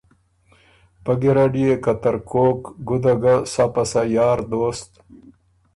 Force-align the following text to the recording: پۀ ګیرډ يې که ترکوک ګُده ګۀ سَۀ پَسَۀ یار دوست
پۀ 1.03 1.13
ګیرډ 1.21 1.53
يې 1.63 1.73
که 1.83 1.93
ترکوک 2.01 2.59
ګُده 2.87 3.13
ګۀ 3.21 3.35
سَۀ 3.51 3.65
پَسَۀ 3.73 4.01
یار 4.15 4.39
دوست 4.49 4.91